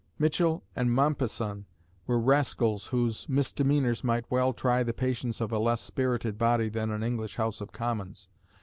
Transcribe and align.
Michell 0.17 0.63
and 0.75 0.89
Mompesson 0.89 1.65
were 2.07 2.19
rascals 2.19 2.87
whose 2.87 3.29
misdemeanors 3.29 4.03
might 4.03 4.25
well 4.31 4.51
try 4.51 4.81
the 4.81 4.95
patience 4.95 5.39
of 5.39 5.51
a 5.51 5.59
less 5.59 5.79
spirited 5.79 6.39
body 6.39 6.69
than 6.69 6.89
an 6.89 7.03
English 7.03 7.35
House 7.35 7.61
of 7.61 7.71
Commons. 7.71 8.27